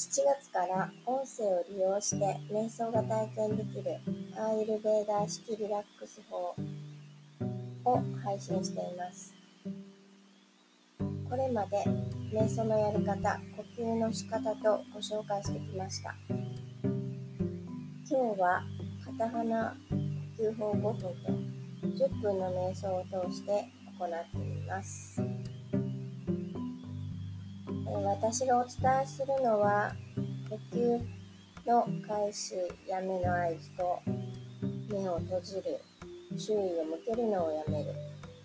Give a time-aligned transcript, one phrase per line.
[0.00, 4.00] 7月から音声を利用して瞑想が体験できる
[4.34, 6.56] アーユルベーダー式リラックス法
[7.84, 9.34] を配信しています。
[11.28, 11.84] これまで
[12.32, 16.14] 瞑想のやり方、呼吸の仕方とご紹介してきました。
[16.82, 18.62] 今日は
[19.04, 21.08] 片鼻呼吸法5分と
[21.84, 25.39] 10分の瞑想を通して行っています。
[28.04, 29.92] 私がお伝えするのは
[30.48, 31.00] 呼吸
[31.66, 32.54] の開始
[32.88, 34.02] やめの合図と
[34.90, 35.80] 目を閉じる
[36.38, 37.94] 注意を向けるのをやめる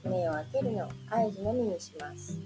[0.03, 2.39] 目を開けるの合図のみにします。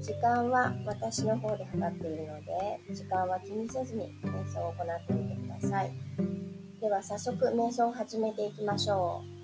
[0.00, 5.92] 時間は私の方で測っているので時間は気にせずに瞑想を行ってみてください。
[6.80, 9.37] では早速瞑想を始めていきましょう。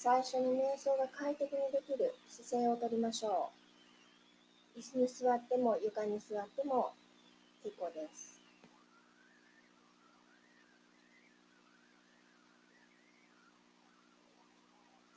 [0.00, 3.50] 最初に瞑想が快適にできる姿勢をとりましょ
[4.76, 4.78] う。
[4.78, 6.92] 椅子に座っても床に座っても
[7.64, 8.40] 結構です。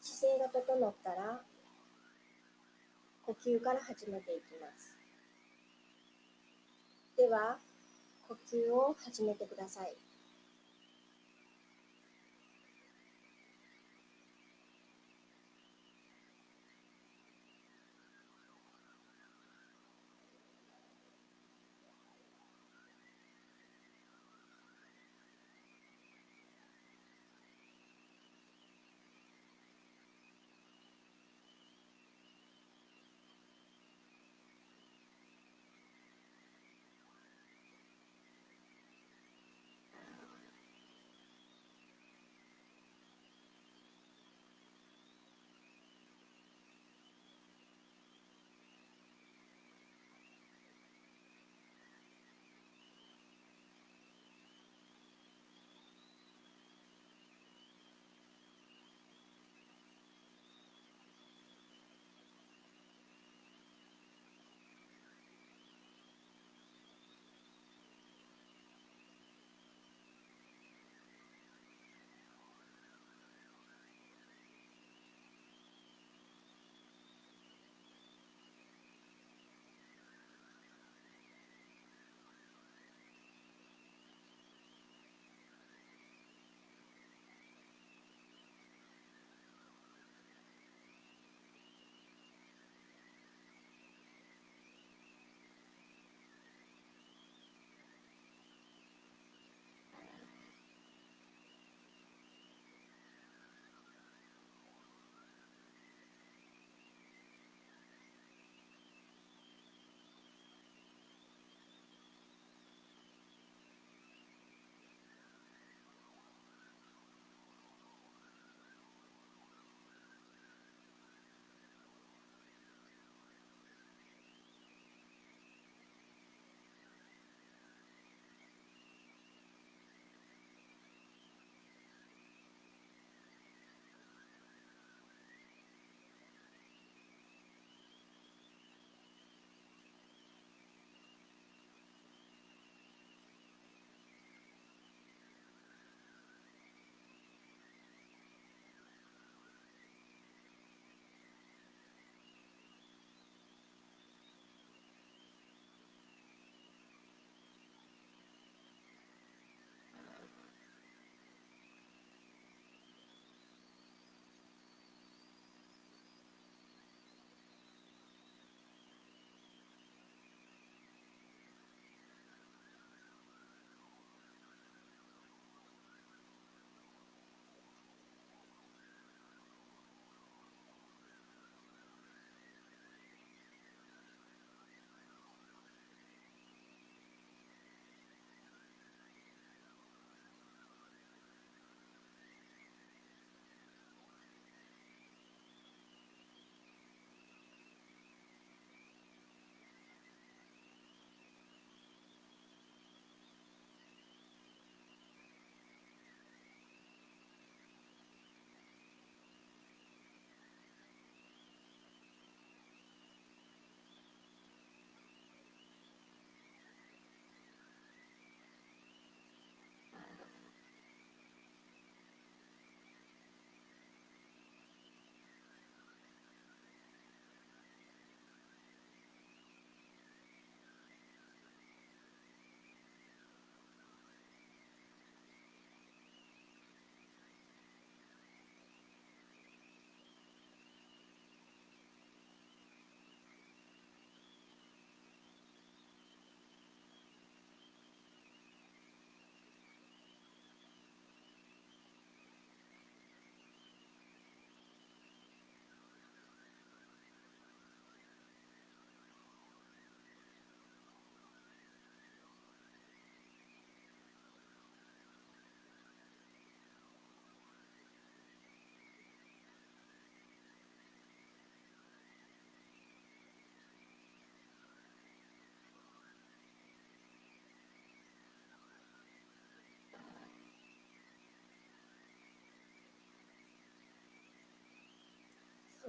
[0.02, 1.42] 姿勢が整ったら
[3.28, 4.96] 呼吸から始めていきます。
[7.16, 7.60] では
[8.28, 10.11] 呼吸を始めてください。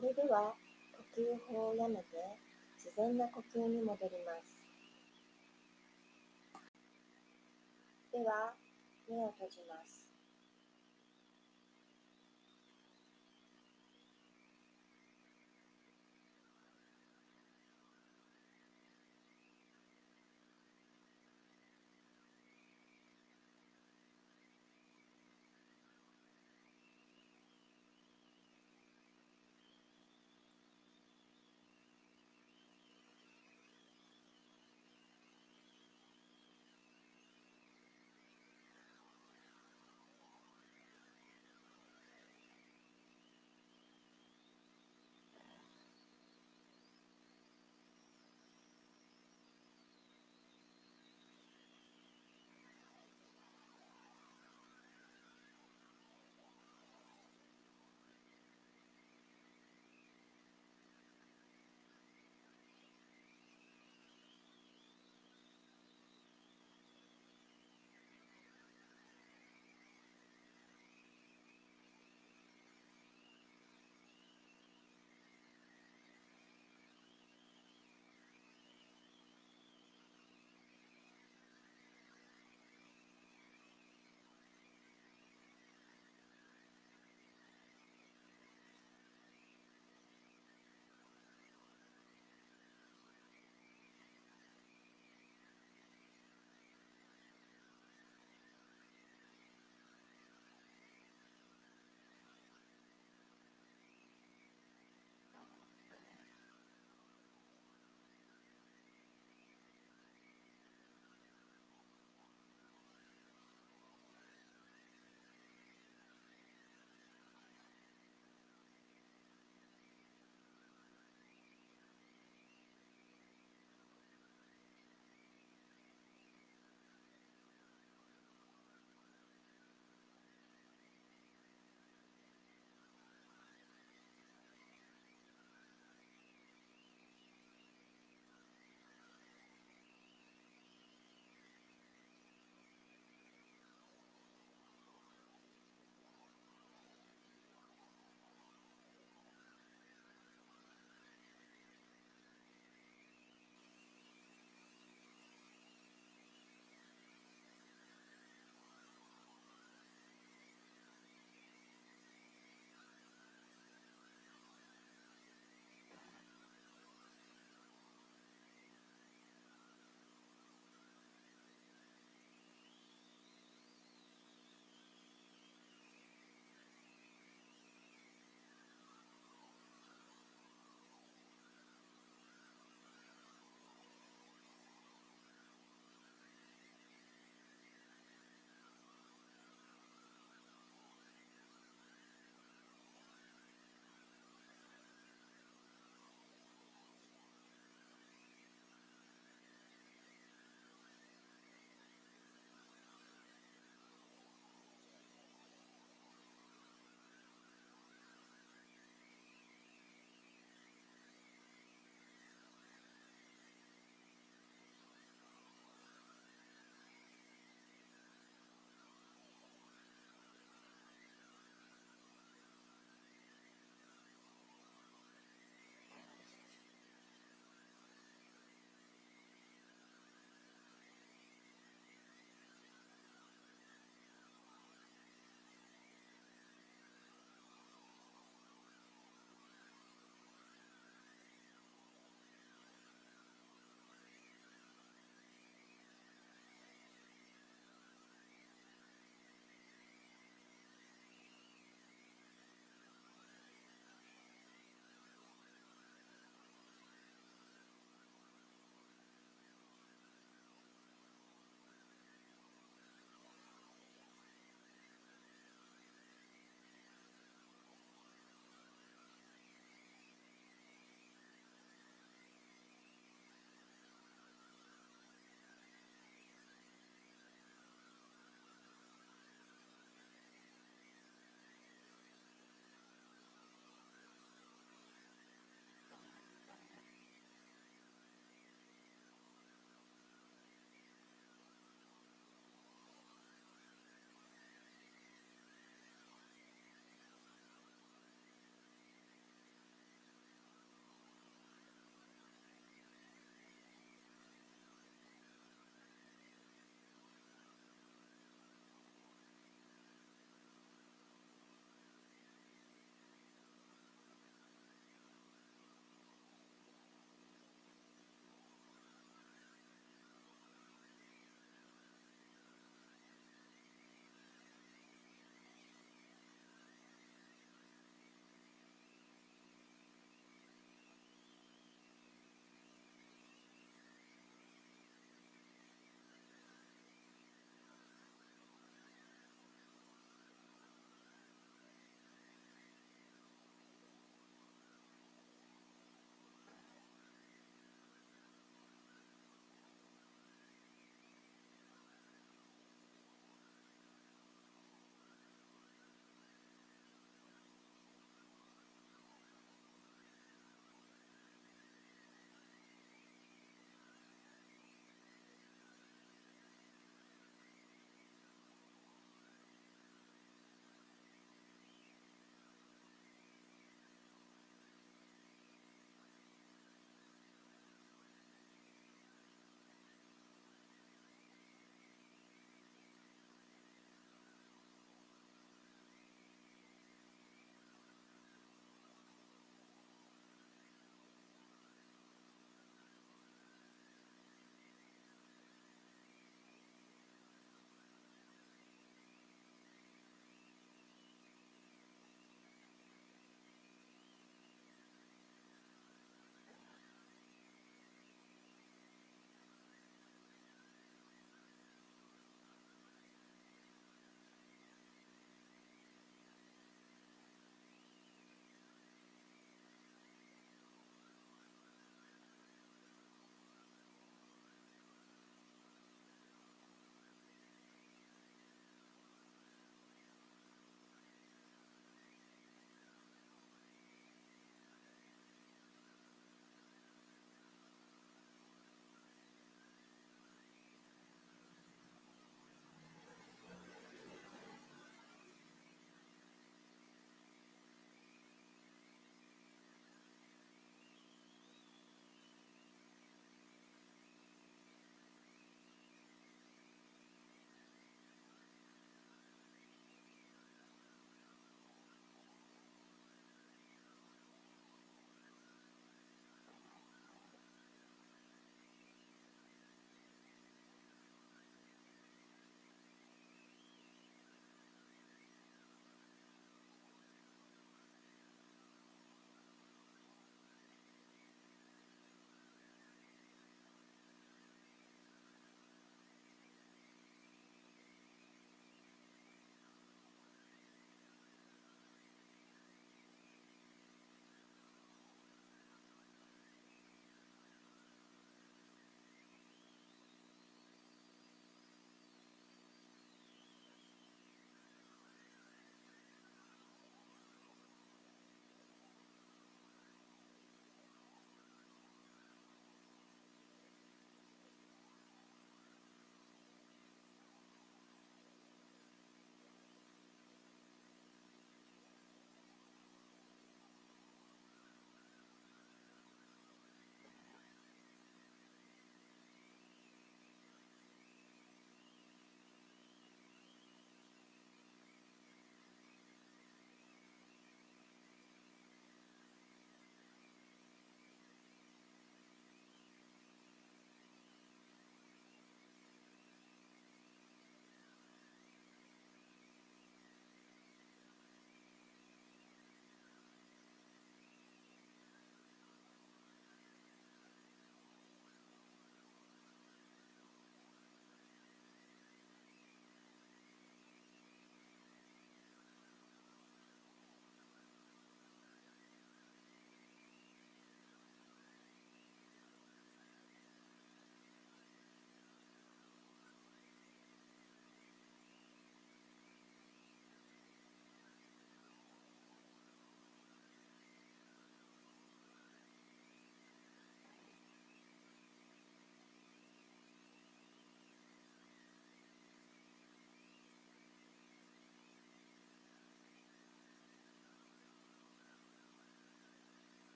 [0.00, 0.54] それでは
[0.96, 2.16] 呼吸法をやめて
[2.74, 4.56] 自然な呼吸に戻ります。
[8.10, 8.54] では
[9.06, 9.99] 目を閉じます。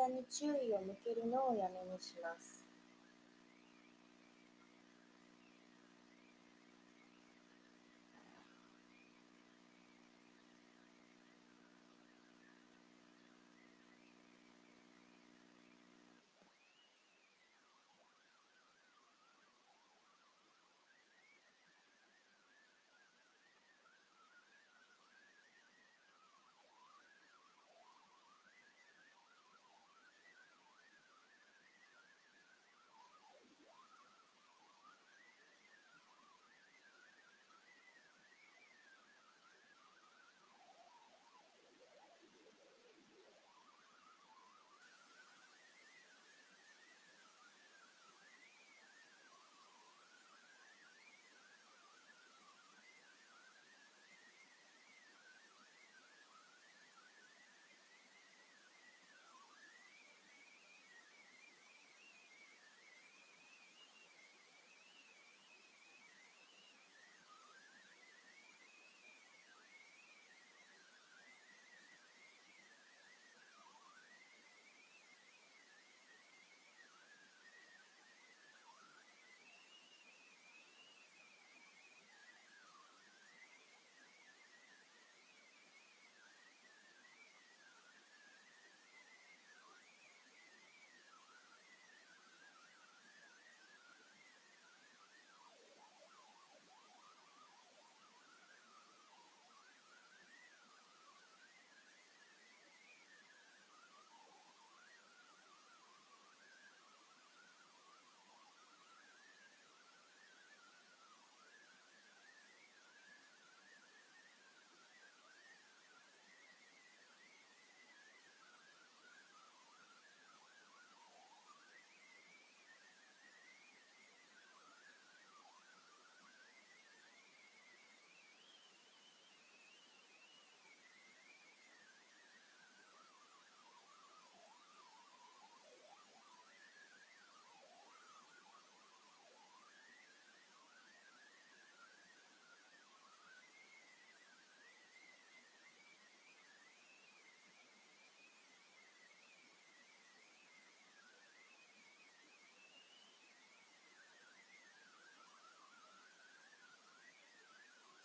[0.00, 2.69] 体に注意を向けるのをやめにします。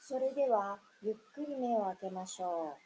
[0.07, 2.77] それでは、ゆっくり目を開けましょう。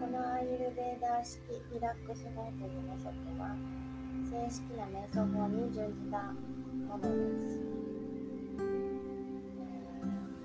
[0.00, 1.42] このアーユルベーダー式
[1.74, 3.54] リラックス法というメソッドは、
[4.24, 6.22] 正式な瞑想法に準じた
[6.88, 7.08] もので
[7.42, 7.60] す。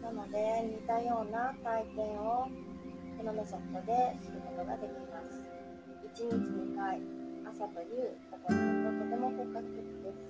[0.03, 2.49] なので、似たような体験を
[3.17, 5.41] このメソッドですることができます。
[6.19, 7.20] 1日2回、
[7.61, 9.69] 朝と夕行うととても効果的
[10.01, 10.25] です。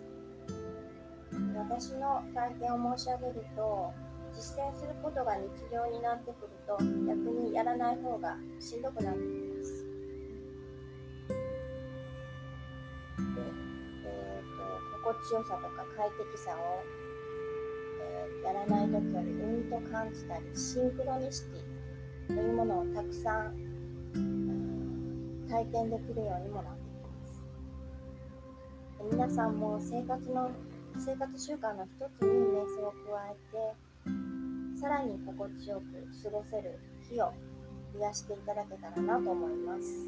[1.55, 3.93] 私の体験を申し上げると、
[4.33, 9.85] 実践することが日常になってくると、逆にやらない方がしんどくなってきます。
[13.15, 13.41] で
[14.03, 16.83] えーと心地よさとか快適さを、
[18.01, 23.55] えーやらない時よりうんと感じたり、シンクロニシティというものをたくさん、
[25.47, 26.90] 体験できるようにもなって。
[29.09, 30.51] 皆さんも生活の
[30.97, 32.97] 生活習慣の一つに瞑想を加
[33.31, 33.35] え
[34.75, 36.77] てさらに心地よく過ごせる
[37.09, 37.33] 日を
[37.95, 40.05] 癒やしていただけたらなと思います。